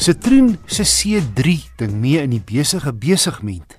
Citroen 0.00 0.54
se 0.64 0.86
C3 0.88 1.74
ding 1.76 1.98
mee 2.00 2.22
in 2.24 2.32
die 2.32 2.40
besige 2.40 2.88
besigment 2.96 3.74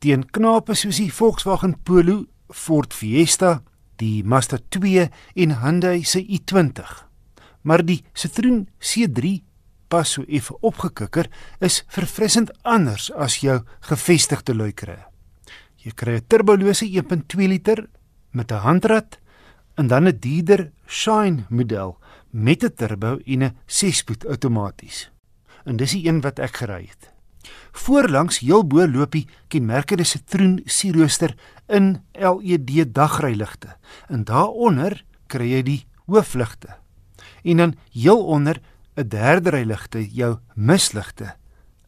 teen 0.00 0.22
knape 0.32 0.72
soos 0.72 0.96
die 0.96 1.10
Volkswagen 1.12 1.74
Polo, 1.84 2.22
Ford 2.48 2.94
Fiesta, 2.96 3.58
die 4.00 4.22
Mazda 4.24 4.56
2 4.72 5.02
en 5.44 5.50
Hyundai 5.60 5.98
se 6.08 6.22
i20. 6.22 6.80
Maar 7.68 7.84
die 7.84 7.98
Citroen 8.16 8.62
C3 8.80 9.34
pas 9.92 10.14
so 10.16 10.24
effe 10.24 10.56
opgekikker 10.64 11.28
is 11.60 11.82
verfrissend 11.92 12.54
anders 12.64 13.10
as 13.12 13.36
jou 13.42 13.58
gevestigde 13.90 14.56
luikere. 14.56 14.96
Jy 15.84 15.92
kry 15.92 16.14
'n 16.16 16.24
turbolose 16.26 16.88
1.2 16.88 17.48
liter 17.52 17.84
met 18.32 18.50
'n 18.50 18.64
handrat 18.64 19.18
en 19.76 19.88
dan 19.88 20.08
'n 20.08 20.18
dierder 20.20 20.72
Shine 20.88 21.44
model 21.50 21.98
met 22.30 22.64
'n 22.64 22.72
turbo 22.72 23.18
en 23.26 23.42
'n 23.42 23.56
6-spoed 23.66 24.24
outomaties 24.24 25.10
en 25.66 25.76
dis 25.76 25.96
die 25.96 26.06
een 26.06 26.22
wat 26.24 26.38
ek 26.42 26.62
gery 26.62 26.86
het. 26.86 27.10
Voorlangs 27.76 28.40
heel 28.42 28.64
bo 28.66 28.86
loop 28.88 29.12
die 29.12 29.26
kenmerkende 29.52 30.06
sitroen 30.06 30.60
sierrooster 30.64 31.34
in 31.68 31.98
LED 32.14 32.94
dagryligte 32.94 33.76
en 34.08 34.24
daaronder 34.24 35.02
kry 35.26 35.50
jy 35.50 35.62
die 35.66 35.82
hoofligte. 36.06 36.78
En 37.42 37.62
dan 37.62 37.74
heel 37.92 38.24
onder 38.24 38.60
'n 38.96 39.08
derde 39.08 39.50
ry 39.50 39.64
ligte, 39.64 40.00
jou 40.10 40.38
misligte 40.54 41.36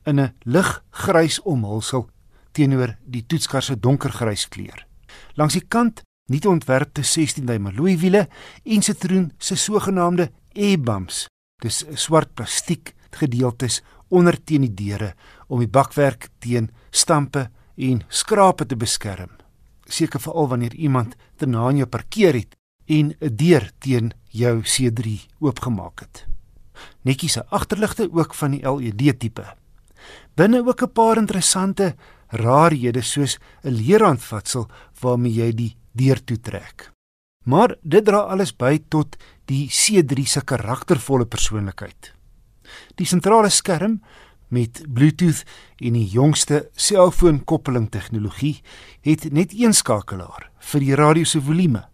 in 0.05 0.21
'n 0.21 0.35
liggrys 0.45 1.41
omhulsel 1.43 2.09
teenoor 2.53 2.97
die 3.05 3.27
toetskar 3.27 3.63
se 3.63 3.79
donkergrys 3.81 4.49
kleur. 4.49 4.87
Langs 5.35 5.55
die 5.55 5.67
kant 5.69 6.03
nuut 6.27 6.47
ontwerpte 6.47 7.03
16 7.03 7.47
duim 7.47 7.67
alloy 7.67 7.97
wiele 7.99 8.29
en 8.65 8.83
sitroen 8.83 9.33
se 9.39 9.57
sogenaamde 9.57 10.31
e-bumps. 10.53 11.27
Dis 11.63 11.85
swart 11.95 12.35
plastiek 12.35 12.95
gedeeltes 13.11 13.83
onder 14.09 14.45
teen 14.45 14.61
die 14.61 14.75
deure 14.75 15.15
om 15.47 15.61
die 15.61 15.69
bakwerk 15.69 16.29
teen 16.39 16.71
stampe 16.91 17.49
en 17.77 18.03
skrape 18.09 18.67
te 18.67 18.77
beskerm. 18.77 19.31
Seker 19.85 20.21
veral 20.21 20.49
wanneer 20.49 20.75
iemand 20.75 21.15
te 21.37 21.47
na 21.47 21.67
aan 21.69 21.77
jou 21.77 21.87
parkeer 21.89 22.35
het 22.35 22.57
en 22.87 23.15
'n 23.21 23.37
deur 23.37 23.71
teen 23.79 24.13
jou 24.31 24.63
C3 24.63 25.27
oopgemaak 25.41 26.01
het. 26.01 26.27
Netjies 27.03 27.33
se 27.33 27.47
agterligte 27.47 28.09
ook 28.13 28.35
van 28.35 28.51
die 28.51 28.63
LED 28.63 29.19
tipe. 29.19 29.45
Binne 30.35 30.67
ook 30.67 30.83
'n 30.83 30.93
paar 30.93 31.17
interessante 31.17 31.95
rarehede 32.29 33.03
soos 33.03 33.39
'n 33.63 33.71
leerhandvatsel 33.71 34.69
waarmee 35.01 35.33
jy 35.33 35.53
die 35.53 35.77
deur 35.93 36.25
toetrek. 36.25 36.93
Maar 37.45 37.77
dit 37.83 38.05
dra 38.05 38.19
alles 38.19 38.57
by 38.57 38.79
tot 38.89 39.17
die 39.45 39.69
C3 39.69 40.27
se 40.27 40.41
karaktervolle 40.45 41.27
persoonlikheid. 41.27 42.18
Die 42.95 43.07
sentrale 43.07 43.51
skerm 43.51 44.01
met 44.49 44.83
Bluetooth 44.89 45.45
en 45.77 45.93
die 45.93 46.07
jongste 46.07 46.69
selfoonkoppeling 46.75 47.91
tegnologie 47.91 48.61
het 49.01 49.33
net 49.33 49.53
een 49.53 49.75
skakelaar 49.75 50.51
vir 50.73 50.81
die 50.81 50.95
radio 50.95 51.25
se 51.25 51.41
volume. 51.41 51.85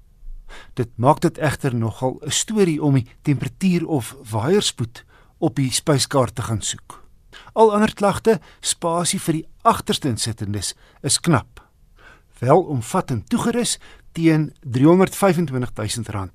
Dit 0.79 0.91
maak 0.97 1.21
dit 1.21 1.39
egter 1.39 1.75
nogal 1.75 2.21
'n 2.23 2.31
storie 2.31 2.83
om 2.83 2.95
die 2.95 3.07
temperatuur 3.23 3.87
of 3.87 4.17
waaierspoed 4.31 5.05
op 5.39 5.57
die 5.57 5.71
spyskaart 5.71 6.35
te 6.35 6.43
gaan 6.43 6.63
soek. 6.63 7.05
Al 7.53 7.75
ander 7.75 7.95
klagte, 7.95 8.41
spasie 8.61 9.21
vir 9.21 9.33
die 9.33 9.47
agterste 9.63 10.09
insittendes 10.09 10.75
is 11.03 11.21
knap. 11.21 11.63
Wel 12.39 12.63
omvattend 12.63 13.29
toegerus 13.29 13.79
teen 14.13 14.53
R325 14.67 15.51
000. 16.13 16.29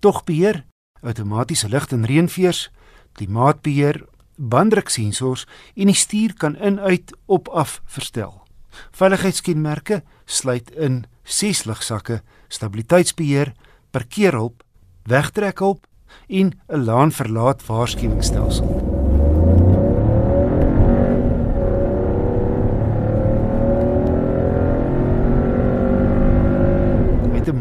Tog 0.00 0.24
beheer, 0.24 0.64
outomatiese 1.02 1.68
lig 1.68 1.86
en 1.92 2.04
reënveers, 2.04 2.70
klimaatbeheer, 3.18 4.04
banddruksensors 4.36 5.46
en 5.74 5.90
die 5.90 5.98
stuur 5.98 6.34
kan 6.38 6.56
in-uit 6.56 7.14
op-af 7.26 7.80
verstel. 7.86 8.42
Veiligheidskenmerke 8.90 10.02
sluit 10.24 10.70
in 10.70 11.04
6 11.22 11.64
ligsakke, 11.64 12.22
stabiliteitsbeheer, 12.48 13.54
parkeerhulp, 13.90 14.62
wegtrekhulp 15.06 15.86
en 16.28 16.58
'n 16.68 16.84
laan-verlaat 16.84 17.66
waarskuwingsstelsel. 17.66 18.93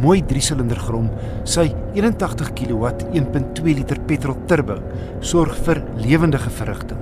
Mooi 0.03 0.19
3-silinder 0.27 0.79
grom, 0.83 1.07
sy 1.47 1.69
81 1.95 2.51
kW 2.57 2.91
1.2 3.15 3.75
liter 3.77 4.01
petrol 4.07 4.37
turbo 4.49 4.79
sorg 5.23 5.55
vir 5.65 5.83
lewendige 6.03 6.51
verrigting. 6.59 6.99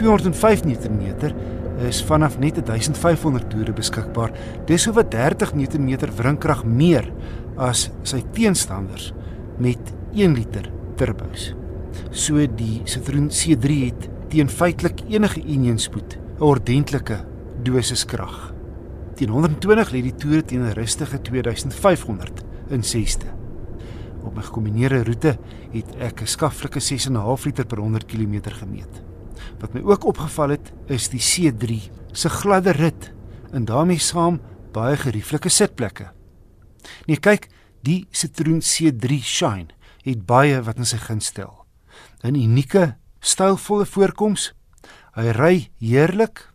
205 0.00 0.66
Nm 0.68 1.32
is 1.88 2.02
vanaf 2.04 2.36
net 2.40 2.60
1500 2.60 3.48
toere 3.52 3.72
beskikbaar. 3.76 4.34
Dis 4.68 4.86
wat 4.92 5.10
30 5.14 5.54
Nm 5.56 6.12
wrinkrag 6.18 6.64
meer 6.64 7.08
as 7.60 7.88
sy 8.04 8.20
teenstanders 8.36 9.10
met 9.60 9.92
1 10.12 10.36
liter 10.36 10.68
turbos. 11.00 11.50
So 12.12 12.44
die 12.46 12.82
Citroen 12.88 13.30
C3 13.32 13.80
het 13.86 14.08
teen 14.30 14.48
feitelik 14.48 15.04
enige 15.08 15.42
eenheidspoed 15.42 16.16
'n 16.16 16.42
ordentlike 16.42 17.24
dosis 17.64 18.04
krag. 18.04 18.49
Teen 19.20 19.34
120 19.36 19.90
lê 19.92 20.00
die 20.00 20.14
toere 20.16 20.40
teen 20.48 20.62
'n 20.64 20.72
rustige 20.72 21.18
2500 21.20 22.40
in 22.72 22.80
6ste. 22.80 23.28
Op 24.24 24.32
my 24.34 24.42
gekombineerde 24.42 25.04
roete 25.04 25.38
het 25.72 25.96
ek 26.00 26.22
'n 26.22 26.26
skaflike 26.26 26.80
6.5 26.80 27.44
liter 27.44 27.66
per 27.66 27.78
100 27.78 28.06
km 28.06 28.40
gemeet. 28.48 29.02
Wat 29.60 29.74
my 29.74 29.82
ook 29.82 30.04
opgeval 30.04 30.48
het, 30.48 30.72
is 30.86 31.08
die 31.08 31.20
C3 31.20 31.90
se 32.12 32.28
gladde 32.28 32.70
rit 32.70 33.12
en 33.52 33.64
daarmee 33.64 33.98
saam 33.98 34.40
baie 34.72 34.96
gerieflike 34.96 35.48
sitplekke. 35.48 36.12
Nee, 37.06 37.16
kyk, 37.16 37.48
die 37.82 38.06
Citroen 38.10 38.60
C3 38.60 39.20
Shine 39.22 39.68
het 40.02 40.26
baie 40.26 40.62
wat 40.62 40.78
in 40.78 40.86
sy 40.86 40.96
guns 40.96 41.26
stel. 41.26 41.66
'n 42.24 42.34
Unieke, 42.34 42.96
stylvolle 43.20 43.86
voorkoms. 43.86 44.54
Hy 45.12 45.28
ry 45.30 45.70
heerlik 45.78 46.48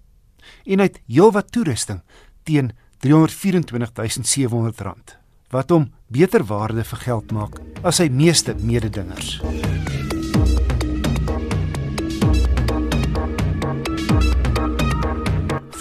en 0.66 0.80
hy 0.80 0.84
het 0.84 1.02
heelwat 1.08 1.52
toerusting 1.52 2.02
teen 2.46 2.72
R324700 3.06 5.16
wat 5.54 5.70
hom 5.72 5.94
beter 6.12 6.44
waarde 6.50 6.84
vir 6.84 7.00
geld 7.06 7.32
maak 7.32 7.54
as 7.86 7.96
sy 8.02 8.10
meeste 8.10 8.56
mededingers. 8.60 9.40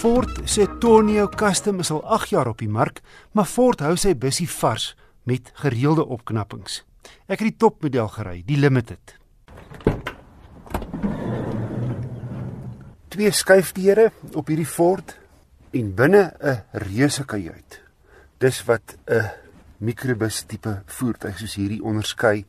Ford 0.05 0.43
se 0.45 0.67
Tonio 0.81 1.29
Custom 1.33 1.79
is 1.81 1.91
al 1.91 2.03
8 2.05 2.35
jaar 2.35 2.51
op 2.51 2.59
die 2.61 2.69
mark, 2.69 3.01
maar 3.33 3.49
Ford 3.49 3.81
hou 3.81 3.95
sy 3.97 4.13
busie 4.13 4.49
vars 4.61 4.93
met 5.25 5.49
gereelde 5.65 6.05
opknappings. 6.05 6.83
Ek 7.25 7.41
het 7.41 7.49
die 7.49 7.57
topmodel 7.57 8.13
gery, 8.13 8.43
die 8.45 8.61
Limited. 8.61 9.17
Twee 13.09 13.33
skuifdeure 13.33 14.11
op 14.37 14.53
hierdie 14.53 14.69
Ford 14.69 15.17
en 15.75 15.95
binne 15.95 16.23
'n 16.41 16.63
reuse 16.73 17.25
kajuit. 17.25 17.81
Dis 18.39 18.65
wat 18.65 18.97
'n 19.07 19.31
mikrobus 19.79 20.45
tipe 20.47 20.83
voertuig 20.87 21.39
soos 21.39 21.55
hierdie 21.55 21.83
onderskei 21.83 22.47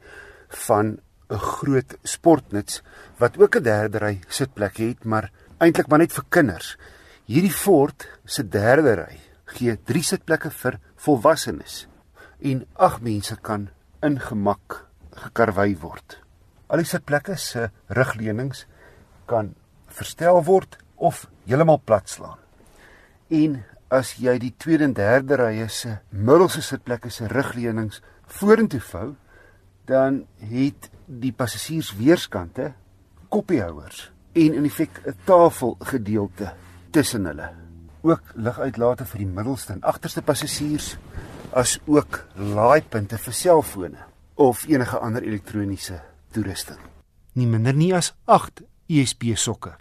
van 0.67 0.99
'n 1.29 1.37
groot 1.37 1.97
sportnuts 2.03 2.83
wat 3.17 3.37
ook 3.37 3.55
'n 3.55 3.63
derde 3.63 3.97
ry 3.97 4.19
sitplek 4.27 4.77
het, 4.77 5.05
maar 5.05 5.31
eintlik 5.57 5.87
maar 5.87 5.99
net 5.99 6.13
vir 6.13 6.25
kinders. 6.29 6.77
Hierdie 7.25 7.53
Ford 7.53 8.07
se 8.25 8.43
derde 8.43 8.93
ry 8.93 9.19
gee 9.45 9.77
3 9.83 10.03
sitplekke 10.03 10.49
vir 10.49 10.79
volwassenes 10.95 11.87
en 12.41 12.65
8 12.73 13.01
mense 13.01 13.35
kan 13.41 13.69
in 14.01 14.19
gemak 14.19 14.85
gekarwei 15.11 15.77
word. 15.77 16.21
Al 16.67 16.77
die 16.77 16.85
sitplekke 16.85 17.35
se 17.37 17.69
rugleunings 17.87 18.65
kan 19.25 19.55
verstel 19.87 20.43
word 20.43 20.77
of 20.95 21.27
heeltemal 21.45 21.81
plat 21.85 22.09
slaan. 22.09 22.44
En 23.29 23.63
as 23.89 24.15
jy 24.21 24.37
die 24.41 24.53
tweede 24.57 24.85
en 24.85 24.93
derde 24.93 25.37
rye 25.39 25.67
se 25.69 25.97
middelste 26.11 26.61
sitplekke 26.61 27.09
se 27.09 27.27
rugleunings 27.27 28.01
vorentoe 28.37 28.81
vou, 28.81 29.15
dan 29.85 30.25
het 30.49 30.89
die 31.05 31.33
passasiers 31.33 31.93
weerskante 31.97 32.73
koppiehouers 33.29 34.11
en 34.33 34.53
in 34.53 34.69
feite 34.69 35.01
'n 35.05 35.15
tafelgedeelte 35.25 36.53
tussen 36.91 37.25
hulle. 37.25 37.49
Ook 38.01 38.21
liguitlate 38.35 39.05
vir 39.05 39.17
die 39.17 39.33
middelste 39.37 39.73
en 39.73 39.81
agterste 39.81 40.21
passasiers 40.21 40.97
as 41.51 41.79
ook 41.85 42.25
laaipunte 42.35 43.17
vir 43.17 43.33
selfone 43.33 43.97
of 44.35 44.65
enige 44.67 44.99
ander 44.99 45.23
elektroniese 45.23 46.01
toerusting. 46.31 46.79
Nie 47.33 47.47
minder 47.47 47.73
nie 47.73 47.93
as 47.95 48.13
8 48.25 48.61
USB 48.87 49.35
sokke. 49.35 49.75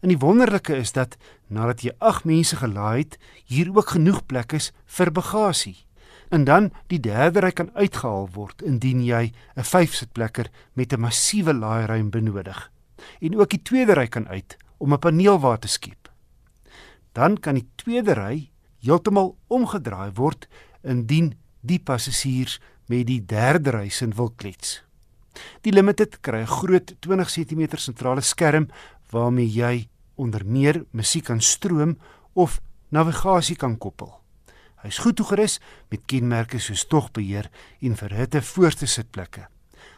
En 0.00 0.08
die 0.08 0.18
wonderlike 0.18 0.76
is 0.76 0.92
dat 0.92 1.16
nadat 1.46 1.82
jy 1.82 1.92
8 1.98 2.24
mense 2.24 2.56
gelaai 2.56 2.98
het, 2.98 3.18
hier 3.44 3.70
ook 3.74 3.88
genoeg 3.96 4.26
plek 4.26 4.52
is 4.52 4.72
vir 4.86 5.12
bagasie. 5.12 5.76
En 6.30 6.44
dan 6.44 6.70
die 6.86 7.00
derde 7.00 7.40
ry 7.40 7.50
kan 7.50 7.70
uitgehaal 7.74 8.28
word 8.34 8.62
indien 8.62 9.04
jy 9.04 9.32
'n 9.56 9.64
5-sitplekker 9.64 10.50
met 10.74 10.92
'n 10.92 11.00
massiewe 11.00 11.54
laairuim 11.54 12.10
benodig. 12.10 12.70
en 13.20 13.38
ook 13.38 13.50
die 13.50 13.62
tweede 13.62 13.94
ry 13.98 14.06
kan 14.06 14.28
uit 14.28 14.56
om 14.78 14.92
'n 14.92 14.98
paneel 14.98 15.38
waar 15.40 15.58
te 15.58 15.68
skep. 15.68 16.10
Dan 17.12 17.38
kan 17.38 17.54
die 17.54 17.68
tweede 17.74 18.12
ry 18.12 18.50
heeltemal 18.78 19.36
omgedraai 19.46 20.10
word 20.14 20.48
indien 20.82 21.34
die 21.60 21.78
passasiers 21.78 22.60
met 22.86 23.06
die 23.06 23.24
derde 23.24 23.70
ry 23.70 23.88
sin 23.88 24.14
wil 24.14 24.30
klets. 24.36 24.82
Die 25.60 25.72
Limited 25.72 26.20
kry 26.20 26.40
'n 26.40 26.46
groot 26.46 26.94
20 27.00 27.30
cm 27.30 27.76
sentrale 27.76 28.20
skerm 28.20 28.68
waarmee 29.10 29.48
jy 29.48 29.88
onder 30.14 30.46
meer 30.46 30.84
musiek 30.90 31.24
kan 31.24 31.40
stroom 31.40 31.98
of 32.32 32.60
navigasie 32.88 33.56
kan 33.56 33.76
koppel. 33.78 34.12
Hy 34.82 34.90
is 34.92 35.00
goed 35.02 35.16
toegerus 35.18 35.58
met 35.90 36.06
kenmerke 36.06 36.60
soos 36.62 36.86
togbeheer 36.86 37.50
en 37.82 37.96
verhitte 37.98 38.42
voorste 38.42 38.86
sitplekke. 38.86 39.48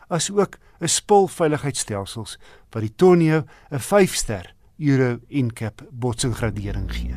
Asook 0.08 0.58
'n 0.80 0.88
spul 0.88 1.28
veiligheidsstelsels 1.28 2.38
wat 2.72 2.82
die 2.82 2.94
Tonio 2.96 3.44
'n 3.70 3.78
5-ster 3.78 4.54
Euro 4.78 5.20
NCAP 5.28 5.82
botsingradering 5.92 6.88
gee. 6.92 7.14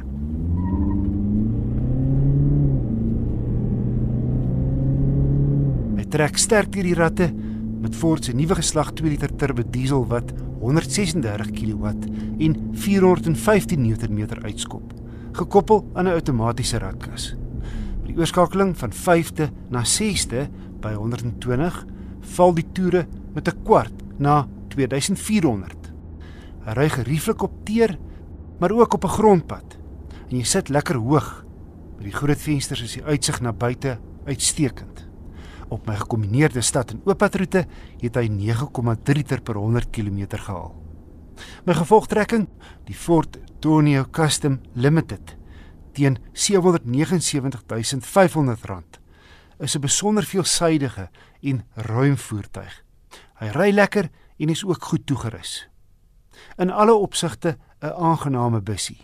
Hy 5.95 6.05
trek 6.09 6.37
sterk 6.37 6.71
deur 6.71 6.83
die 6.83 6.93
ratte 6.93 7.42
met 7.83 7.95
Ford 7.95 8.23
se 8.23 8.31
nuwe 8.31 8.55
geslag 8.55 8.93
2 8.95 9.11
liter 9.11 9.31
turbo 9.35 9.63
diesel 9.67 10.05
wat 10.07 10.31
136 10.61 11.49
kW 11.51 11.91
en 12.45 12.55
415 12.79 13.81
Nm 13.83 14.21
uitskop, 14.43 14.93
gekoppel 15.35 15.83
aan 15.93 16.07
'n 16.07 16.15
outomatiese 16.15 16.79
ratkas. 16.79 17.35
Met 17.99 18.07
die 18.07 18.17
oorskakeling 18.17 18.77
van 18.77 18.91
5de 18.91 19.49
na 19.69 19.83
6de 19.83 20.47
by 20.79 20.93
120 20.93 21.85
val 22.21 22.53
die 22.53 22.65
toere 22.71 23.07
met 23.33 23.47
'n 23.47 23.63
kwart 23.63 23.93
na 24.17 24.47
2400. 24.67 25.91
Hy 26.65 26.71
ry 26.73 26.89
gerieflik 26.89 27.41
op 27.41 27.65
teer, 27.65 27.99
maar 28.59 28.71
ook 28.71 28.93
op 28.93 29.03
'n 29.03 29.17
grondpad. 29.19 29.77
En 30.29 30.37
jy 30.37 30.43
sit 30.43 30.69
lekker 30.69 30.95
hoog. 30.95 31.45
Met 31.95 32.03
die 32.03 32.15
groot 32.15 32.41
vensters 32.41 32.81
is 32.81 32.93
die 32.93 33.03
uitsig 33.03 33.41
na 33.41 33.53
buite 33.53 33.99
uitstekend. 34.25 35.02
Op 35.69 35.87
my 35.87 35.95
gekombineerde 35.95 36.61
stad 36.61 36.91
en 36.91 37.01
ooppadroete 37.05 37.65
het 38.01 38.15
hy 38.15 38.27
9,3 38.29 38.33
liter 39.15 39.41
per 39.41 39.55
100 39.55 39.89
km 39.91 40.27
gehaal. 40.29 40.75
My 41.65 41.73
gevolgtrekking, 41.73 42.47
die 42.85 42.95
Ford 42.95 43.37
Tonio 43.59 44.05
Custom 44.11 44.61
Limited 44.73 45.37
teen 45.93 46.17
R779500 46.17 46.21
is 49.59 49.75
'n 49.75 49.79
besonder 49.81 50.23
veelsidige 50.23 51.09
en 51.41 51.65
ruim 51.73 52.17
voertuig. 52.17 52.83
Hy 53.39 53.47
ry 53.47 53.71
lekker 53.71 54.09
en 54.37 54.49
is 54.49 54.65
ook 54.65 54.83
goed 54.83 55.05
toegerus 55.05 55.73
in 56.57 56.71
alle 56.71 56.93
opsigte 56.93 57.57
'n 57.79 57.93
aangename 57.97 58.61
bussie. 58.61 58.97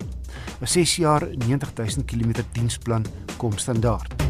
'n 0.61 0.67
6 0.67 0.95
jaar 0.95 1.27
90000 1.47 2.05
km 2.05 2.31
diensplan 2.51 3.05
kom 3.37 3.57
standaard. 3.57 4.28